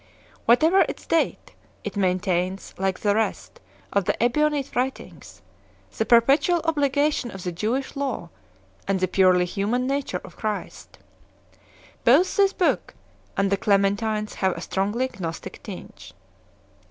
[0.47, 1.53] Whatever its date,
[1.83, 3.59] it maintains, like the rest
[3.93, 5.43] of the Ebionite writings,
[5.95, 8.29] the perpetual obligation of the Jewish law
[8.87, 10.97] and the purely human nature of Christ
[11.51, 11.59] 1.
[12.03, 12.95] Both this book
[13.37, 16.15] and the Cle mentines have a strongly Gnostic tinge.